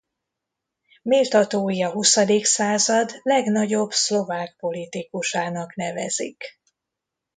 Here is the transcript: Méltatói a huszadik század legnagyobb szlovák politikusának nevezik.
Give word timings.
Méltatói 1.01 1.83
a 1.83 1.91
huszadik 1.91 2.45
század 2.45 3.11
legnagyobb 3.23 3.91
szlovák 3.91 4.55
politikusának 4.59 5.75
nevezik. 5.75 6.43